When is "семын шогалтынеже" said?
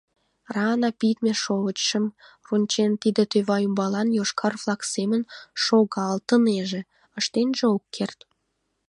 4.93-6.81